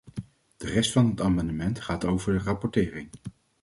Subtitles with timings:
[0.57, 3.09] De rest van het amendement gaat over rapportering.